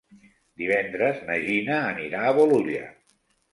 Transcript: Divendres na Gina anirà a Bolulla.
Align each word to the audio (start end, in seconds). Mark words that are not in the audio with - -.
Divendres 0.61 1.19
na 1.27 1.37
Gina 1.45 1.77
anirà 1.91 2.25
a 2.25 2.35
Bolulla. 2.41 2.91